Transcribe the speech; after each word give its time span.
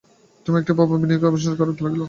ঘরের 0.45 0.61
একটি 0.61 0.71
প্রভাব 0.71 0.97
বিনয়কে 1.01 1.27
আবিষ্ট 1.29 1.45
করিয়া 1.47 1.59
ধরিতে 1.59 1.81
লাগিল। 1.83 1.99